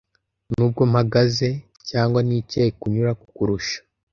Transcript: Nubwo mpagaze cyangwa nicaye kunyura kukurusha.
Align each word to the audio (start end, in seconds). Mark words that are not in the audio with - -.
Nubwo 0.53 0.81
mpagaze 0.91 1.49
cyangwa 1.89 2.19
nicaye 2.27 2.69
kunyura 2.79 3.11
kukurusha. 3.21 3.79